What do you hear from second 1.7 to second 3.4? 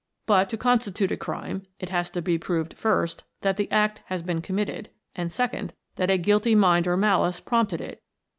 it has to be proved first,